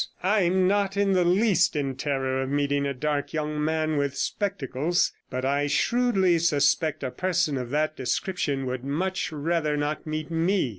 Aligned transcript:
I'm 0.23 0.67
not 0.67 0.97
in 0.97 1.13
the 1.13 1.23
least 1.23 1.75
in 1.75 1.95
terror 1.95 2.41
of 2.41 2.49
meeting 2.49 2.87
a 2.87 2.93
dark 2.95 3.33
young 3.33 3.63
man 3.63 3.97
with 3.97 4.17
spectacles, 4.17 5.13
but 5.29 5.45
I 5.45 5.67
shrewdly 5.67 6.39
suspect 6.39 7.03
a 7.03 7.11
person 7.11 7.55
of 7.55 7.69
that 7.69 7.97
description 7.97 8.65
would 8.65 8.83
much 8.83 9.31
rather 9.31 9.77
not 9.77 10.07
meet 10.07 10.31
me. 10.31 10.69